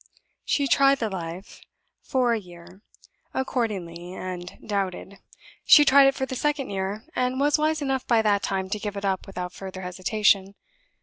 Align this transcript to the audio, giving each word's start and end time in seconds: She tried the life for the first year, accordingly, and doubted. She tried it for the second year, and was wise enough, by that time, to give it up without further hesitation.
She 0.45 0.67
tried 0.67 0.97
the 0.97 1.11
life 1.11 1.61
for 2.01 2.33
the 2.35 2.39
first 2.41 2.47
year, 2.47 2.81
accordingly, 3.35 4.15
and 4.15 4.51
doubted. 4.67 5.19
She 5.63 5.85
tried 5.85 6.07
it 6.07 6.15
for 6.15 6.25
the 6.25 6.35
second 6.35 6.71
year, 6.71 7.05
and 7.15 7.39
was 7.39 7.59
wise 7.59 7.83
enough, 7.83 8.07
by 8.07 8.23
that 8.23 8.41
time, 8.41 8.67
to 8.71 8.79
give 8.79 8.97
it 8.97 9.05
up 9.05 9.27
without 9.27 9.53
further 9.53 9.81
hesitation. 9.81 10.55